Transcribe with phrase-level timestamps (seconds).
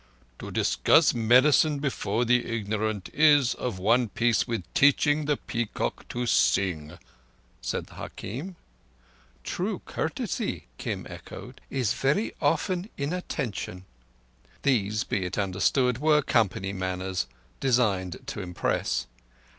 [0.39, 6.25] "To discuss medicine before the ignorant is of one piece with teaching the peacock to
[6.25, 6.97] sing,"
[7.61, 8.55] said the hakim.
[9.43, 13.85] "True courtesy," Kim echoed, "is very often inattention."
[14.63, 17.27] These, be it understood, were company manners,
[17.59, 19.05] designed to impress.